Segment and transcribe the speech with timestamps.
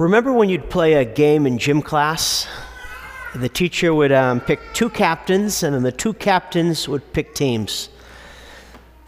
[0.00, 2.48] Remember when you'd play a game in gym class?
[3.34, 7.90] The teacher would um, pick two captains, and then the two captains would pick teams.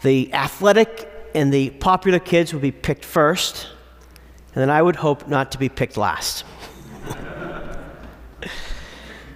[0.03, 3.69] The athletic and the popular kids would be picked first,
[4.53, 6.45] and then I would hope not to be picked last.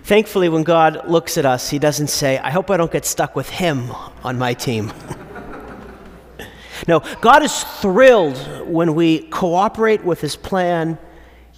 [0.03, 3.35] Thankfully, when God looks at us, He doesn't say, I hope I don't get stuck
[3.35, 3.89] with Him
[4.23, 4.93] on my team.
[6.87, 8.37] no, God is thrilled
[8.67, 10.99] when we cooperate with His plan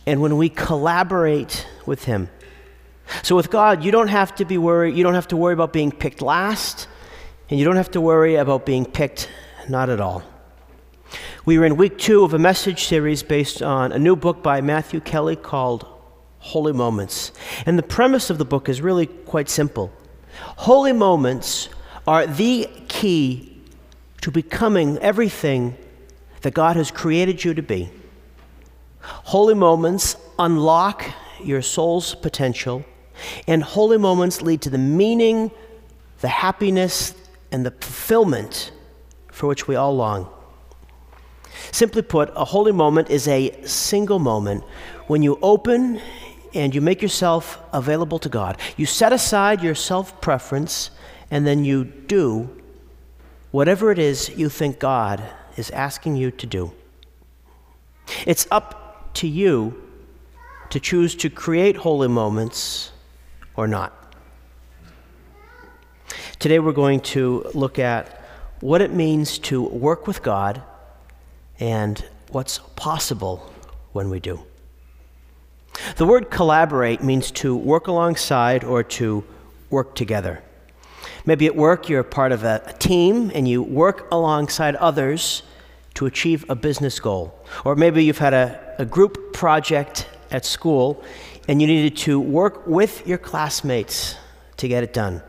[0.10, 2.30] and when we collaborate with Him.
[3.22, 5.72] So, with God, you don't have to be worried, you don't have to worry about
[5.72, 6.88] being picked last,
[7.48, 9.30] and you don't have to worry about being picked
[9.68, 10.24] not at all.
[11.46, 14.62] We are in week two of a message series based on a new book by
[14.62, 15.86] Matthew Kelly called
[16.40, 17.32] Holy Moments.
[17.68, 19.94] And the premise of the book is really quite simple
[20.58, 21.70] Holy moments
[22.08, 23.62] are the key
[24.22, 25.78] to becoming everything
[26.42, 27.92] that God has created you to be.
[29.02, 31.06] Holy moments unlock
[31.44, 32.84] your soul's potential,
[33.48, 35.52] and holy moments lead to the meaning,
[36.22, 37.14] the happiness,
[37.52, 38.72] and the fulfillment
[39.32, 40.30] for which we all long.
[41.72, 44.64] Simply put, a holy moment is a single moment
[45.08, 46.02] when you open
[46.54, 48.58] and you make yourself available to God.
[48.76, 50.92] You set aside your self preference
[51.32, 52.50] and then you do
[53.52, 55.24] whatever it is you think God
[55.58, 56.72] is asking you to do.
[58.26, 58.79] It's up
[59.20, 59.76] to you
[60.70, 62.92] to choose to create holy moments
[63.58, 64.16] or not.
[66.40, 68.24] Today we're going to look at
[68.62, 70.62] what it means to work with God
[71.60, 73.52] and what's possible
[73.92, 74.40] when we do.
[75.98, 79.26] The word collaborate means to work alongside or to
[79.70, 80.42] work together.
[81.26, 85.44] Maybe at work you're part of a, team and you work alongside others
[86.00, 87.38] to achieve a business goal.
[87.66, 91.04] Or maybe you've had a, a group project at school
[91.50, 94.16] and you needed to work with your classmates
[94.56, 95.22] to get it done.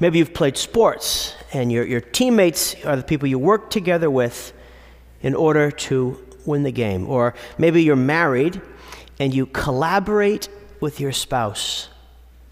[0.00, 4.52] Maybe you've played sports and your, your teammates are the people you work together with
[5.22, 7.08] in order to win the game.
[7.08, 8.60] Or maybe you're married
[9.20, 10.48] and you collaborate
[10.80, 11.88] with your spouse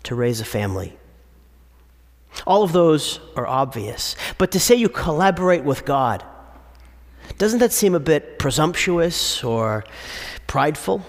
[0.04, 0.96] to raise a family.
[2.46, 4.14] All of those are obvious.
[4.38, 6.24] But to say you collaborate with God,
[7.36, 9.84] doesn't that seem a bit presumptuous or
[10.46, 11.04] prideful?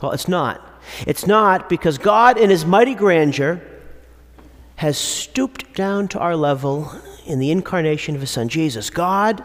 [0.00, 0.60] Well, it's not.
[1.06, 3.62] It's not because God, in His mighty grandeur,
[4.76, 6.90] has stooped down to our level
[7.26, 8.90] in the incarnation of His Son Jesus.
[8.90, 9.44] God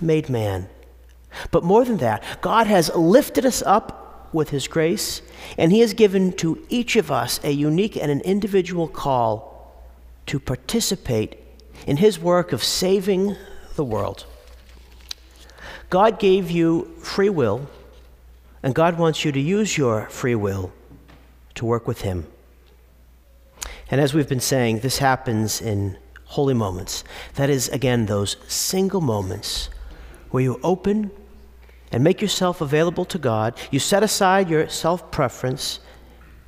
[0.00, 0.68] made man.
[1.50, 5.22] But more than that, God has lifted us up with His grace,
[5.56, 9.74] and He has given to each of us a unique and an individual call
[10.26, 11.36] to participate
[11.86, 13.36] in His work of saving
[13.76, 14.26] the world.
[15.90, 17.68] God gave you free will,
[18.62, 20.72] and God wants you to use your free will
[21.56, 22.26] to work with Him.
[23.90, 27.02] And as we've been saying, this happens in holy moments.
[27.34, 29.68] That is, again, those single moments
[30.30, 31.10] where you open
[31.90, 35.80] and make yourself available to God, you set aside your self preference,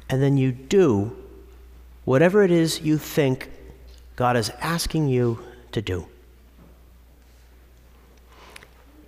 [0.08, 1.16] and then you do
[2.04, 3.50] whatever it is you think
[4.14, 5.40] God is asking you
[5.72, 6.06] to do.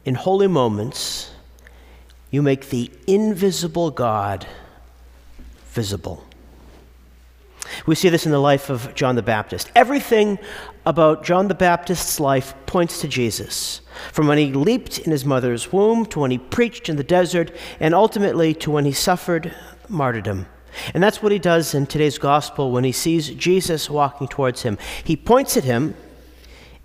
[0.05, 1.31] In holy moments,
[2.31, 4.47] you make the invisible God
[5.69, 6.25] visible.
[7.87, 9.71] We see this in the life of John the Baptist.
[9.75, 10.39] Everything
[10.85, 13.81] about John the Baptist's life points to Jesus.
[14.13, 17.51] From when he leaped in his mother's womb to when he preached in the desert,
[17.81, 19.55] and ultimately to when he suffered
[19.89, 20.47] martyrdom.
[20.93, 24.77] And that's what he does in today's gospel when he sees Jesus walking towards him.
[25.03, 25.95] He points at him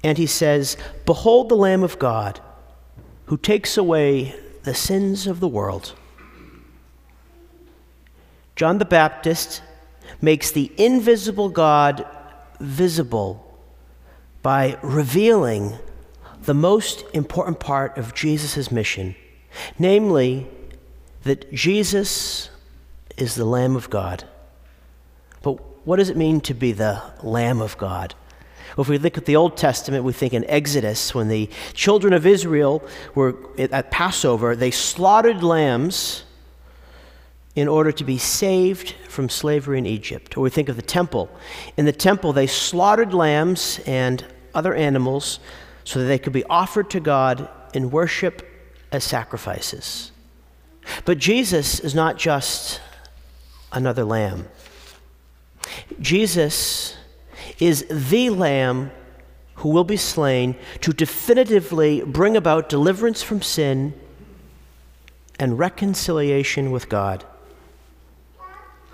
[0.04, 2.40] and he says, Behold the Lamb of God
[3.30, 5.94] who takes away the sins of the world.
[8.56, 9.62] John the Baptist
[10.20, 12.08] makes the invisible God
[12.60, 13.46] visible
[14.42, 15.78] by revealing
[16.42, 19.16] the most important part of Jesus' mission,
[19.78, 20.48] namely,
[21.22, 22.50] that Jesus
[23.16, 24.24] is the Lamb of God.
[25.44, 25.54] But
[25.86, 28.16] what does it mean to be the Lamb of God?
[28.76, 32.14] Well, if we look at the Old Testament, we think in Exodus, when the children
[32.14, 32.84] of Israel
[33.16, 36.24] were at Passover, they slaughtered lambs
[37.56, 40.38] in order to be saved from slavery in Egypt.
[40.38, 41.30] Or we think of the temple.
[41.78, 44.24] In the temple, they slaughtered lambs and
[44.54, 45.40] other animals
[45.84, 48.48] so that they could be offered to God in worship
[48.92, 50.12] as sacrifices.
[51.06, 52.82] But Jesus is not just
[53.72, 54.48] another lamb.
[56.00, 56.96] Jesus
[57.60, 58.92] is the lamb
[59.56, 63.94] who will be slain to definitively bring about deliverance from sin
[65.38, 67.26] and reconciliation with God.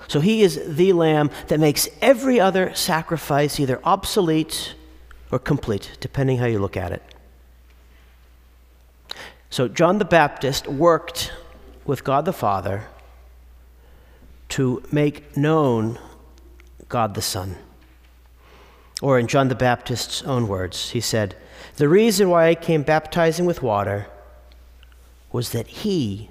[0.08, 4.76] So he is the lamb that makes every other sacrifice either obsolete
[5.32, 7.04] or complete, depending how you look at it.
[9.50, 11.32] So John the Baptist worked
[11.86, 12.88] with God the Father
[14.50, 15.98] to make known
[16.90, 17.56] God the Son.
[19.02, 21.36] Or in John the Baptist's own words, he said,
[21.76, 24.08] The reason why I came baptizing with water
[25.32, 26.30] was that he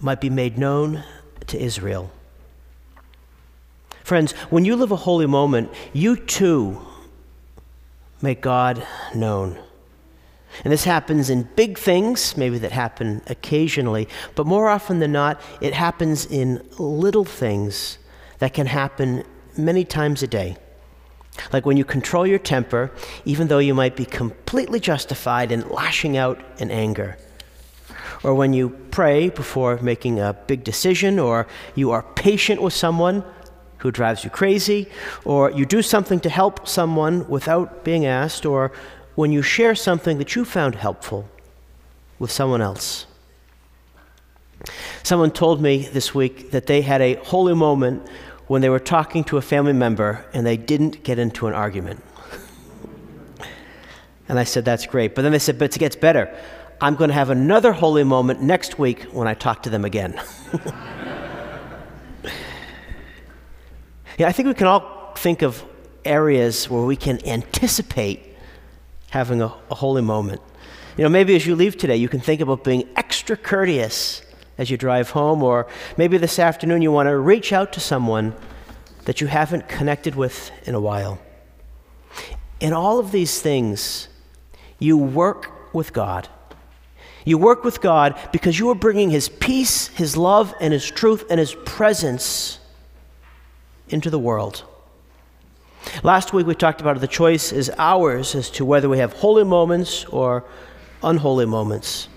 [0.00, 1.04] might be made known
[1.46, 2.10] to Israel.
[4.02, 6.80] Friends, when you live a holy moment, you too
[8.22, 8.84] make God
[9.14, 9.58] known.
[10.64, 15.40] And this happens in big things, maybe that happen occasionally, but more often than not,
[15.60, 17.98] it happens in little things
[18.38, 19.24] that can happen
[19.56, 20.56] many times a day.
[21.52, 22.90] Like when you control your temper,
[23.24, 27.16] even though you might be completely justified in lashing out in anger.
[28.22, 33.24] Or when you pray before making a big decision, or you are patient with someone
[33.78, 34.88] who drives you crazy,
[35.24, 38.72] or you do something to help someone without being asked, or
[39.14, 41.28] when you share something that you found helpful
[42.18, 43.06] with someone else.
[45.04, 48.06] Someone told me this week that they had a holy moment
[48.48, 52.02] when they were talking to a family member and they didn't get into an argument.
[54.28, 55.14] and I said, That's great.
[55.14, 56.34] But then they said, But it gets better.
[56.80, 60.20] I'm going to have another holy moment next week when I talk to them again.
[64.16, 65.64] yeah, I think we can all think of
[66.04, 68.22] areas where we can anticipate
[69.10, 70.40] having a, a holy moment.
[70.96, 74.22] You know, maybe as you leave today, you can think about being extra courteous
[74.58, 75.66] as you drive home, or
[75.96, 78.34] maybe this afternoon you want to reach out to someone
[79.04, 81.18] that you haven't connected with in a while.
[82.60, 84.08] In all of these things,
[84.78, 86.28] you work with God.
[87.24, 91.24] You work with God because you are bringing His peace, His love, and His truth
[91.30, 92.58] and His presence
[93.88, 94.64] into the world.
[96.02, 99.44] Last week we talked about the choice is ours as to whether we have holy
[99.44, 100.44] moments or
[101.02, 102.08] unholy moments.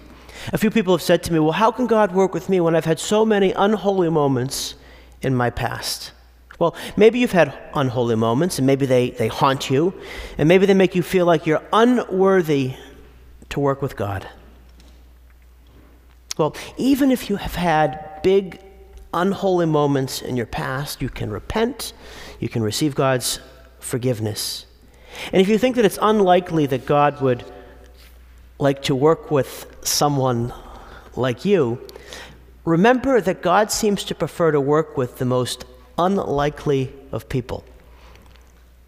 [0.54, 2.76] A few people have said to me, Well, how can God work with me when
[2.76, 4.76] I've had so many unholy moments
[5.22, 6.12] in my past?
[6.60, 9.94] Well, maybe you've had unholy moments, and maybe they, they haunt you,
[10.38, 12.76] and maybe they make you feel like you're unworthy
[13.50, 14.28] to work with God.
[16.38, 18.62] Well, even if you have had big
[19.14, 21.94] unholy moments in your past, you can repent,
[22.40, 23.40] you can receive God's
[23.80, 24.66] forgiveness.
[25.34, 27.44] And if you think that it's unlikely that God would
[28.62, 30.54] like to work with someone
[31.16, 31.86] like you,
[32.64, 35.66] remember that God seems to prefer to work with the most
[35.98, 37.66] unlikely of people.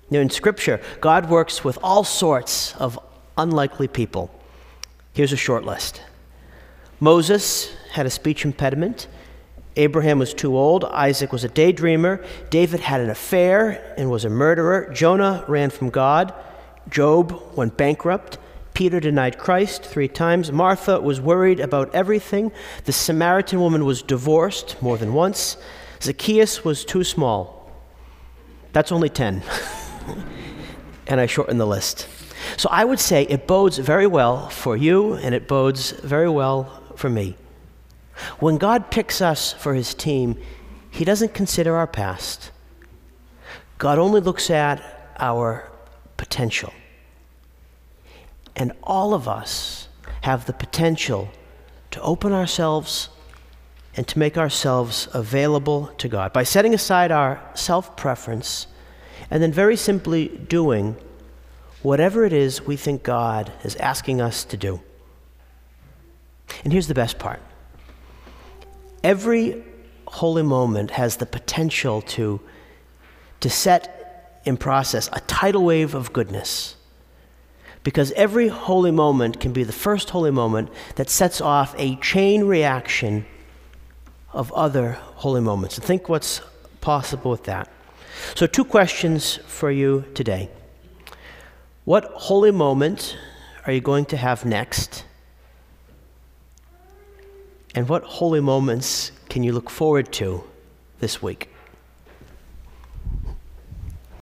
[0.09, 2.99] Know, in Scripture, God works with all sorts of
[3.35, 4.29] unlikely people.
[5.13, 6.01] Here's a short list
[6.99, 9.07] Moses had a speech impediment.
[9.75, 10.85] Abraham was too old.
[10.85, 12.23] Isaac was a daydreamer.
[12.51, 14.91] David had an affair and was a murderer.
[14.93, 16.31] Jonah ran from God.
[16.91, 18.37] Job went bankrupt.
[18.73, 20.51] Peter denied Christ three times.
[20.51, 22.51] Martha was worried about everything.
[22.85, 25.57] The Samaritan woman was divorced more than once.
[26.01, 27.71] Zacchaeus was too small.
[28.71, 29.43] That's only 10.
[31.07, 32.07] and I shortened the list.
[32.57, 36.81] So I would say it bodes very well for you, and it bodes very well
[36.95, 37.37] for me.
[38.39, 40.37] When God picks us for his team,
[40.91, 42.51] he doesn't consider our past.
[43.77, 45.71] God only looks at our
[46.17, 46.73] potential.
[48.55, 49.87] And all of us
[50.21, 51.29] have the potential
[51.91, 53.09] to open ourselves
[53.95, 58.67] and to make ourselves available to God by setting aside our self preference
[59.29, 60.95] and then very simply doing
[61.81, 64.81] whatever it is we think God is asking us to do.
[66.63, 67.41] And here's the best part
[69.03, 69.63] every
[70.07, 72.39] holy moment has the potential to,
[73.39, 76.75] to set in process a tidal wave of goodness.
[77.83, 82.45] Because every holy moment can be the first holy moment that sets off a chain
[82.45, 83.25] reaction
[84.31, 85.77] of other holy moments.
[85.77, 86.41] And think what's
[86.81, 87.69] possible with that.
[88.35, 90.49] So, two questions for you today.
[91.85, 93.17] What holy moment
[93.65, 95.03] are you going to have next?
[97.75, 100.43] And what holy moments can you look forward to
[100.99, 101.52] this week?